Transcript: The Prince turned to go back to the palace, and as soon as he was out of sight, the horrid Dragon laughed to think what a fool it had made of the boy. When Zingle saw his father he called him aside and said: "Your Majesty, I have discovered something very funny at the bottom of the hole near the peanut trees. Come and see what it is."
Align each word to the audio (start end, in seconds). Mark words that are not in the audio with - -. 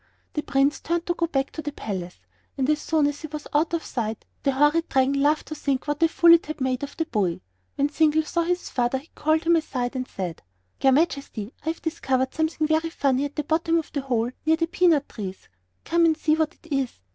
The 0.33 0.41
Prince 0.41 0.79
turned 0.79 1.05
to 1.05 1.13
go 1.13 1.27
back 1.27 1.51
to 1.51 1.61
the 1.61 1.71
palace, 1.71 2.17
and 2.57 2.67
as 2.71 2.81
soon 2.81 3.05
as 3.05 3.21
he 3.21 3.27
was 3.27 3.45
out 3.53 3.71
of 3.75 3.85
sight, 3.85 4.25
the 4.41 4.51
horrid 4.53 4.89
Dragon 4.89 5.21
laughed 5.21 5.49
to 5.49 5.53
think 5.53 5.85
what 5.87 6.01
a 6.01 6.07
fool 6.07 6.33
it 6.33 6.47
had 6.47 6.59
made 6.59 6.81
of 6.81 6.97
the 6.97 7.05
boy. 7.05 7.39
When 7.75 7.87
Zingle 7.89 8.23
saw 8.23 8.41
his 8.41 8.67
father 8.71 8.97
he 8.97 9.11
called 9.13 9.43
him 9.43 9.55
aside 9.57 9.95
and 9.95 10.07
said: 10.07 10.41
"Your 10.81 10.93
Majesty, 10.93 11.53
I 11.63 11.69
have 11.69 11.83
discovered 11.83 12.33
something 12.33 12.65
very 12.65 12.89
funny 12.89 13.25
at 13.25 13.35
the 13.35 13.43
bottom 13.43 13.77
of 13.77 13.91
the 13.93 14.01
hole 14.01 14.31
near 14.43 14.55
the 14.57 14.65
peanut 14.65 15.07
trees. 15.07 15.47
Come 15.85 16.05
and 16.05 16.17
see 16.17 16.33
what 16.33 16.55
it 16.55 16.73
is." 16.73 16.99